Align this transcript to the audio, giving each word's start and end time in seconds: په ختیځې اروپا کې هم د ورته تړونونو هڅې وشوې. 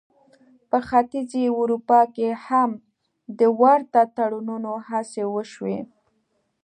په 0.69 0.77
ختیځې 0.87 1.43
اروپا 1.59 2.01
کې 2.15 2.29
هم 2.45 2.69
د 3.39 3.41
ورته 3.59 4.01
تړونونو 4.17 4.71
هڅې 4.87 5.23
وشوې. 5.33 5.79